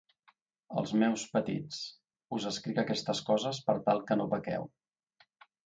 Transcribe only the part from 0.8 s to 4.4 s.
Els meus petits, us escric aquestes coses per tal que no